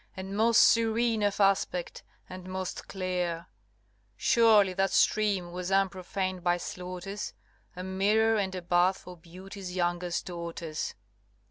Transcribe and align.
And 0.17 0.35
most 0.35 0.57
serene 0.61 1.21
of 1.21 1.39
aspect, 1.39 2.01
and 2.27 2.49
most 2.49 2.87
clear: 2.87 3.45
Surely 4.17 4.73
that 4.73 4.89
stream 4.89 5.51
was 5.51 5.69
unprofaned 5.69 6.43
by 6.43 6.57
slaughters, 6.57 7.33
A 7.75 7.83
mirror 7.83 8.35
and 8.39 8.55
a 8.55 8.63
bath 8.63 8.97
for 9.01 9.15
Beauty's 9.15 9.75
youngest 9.75 10.25
daughters! 10.25 10.95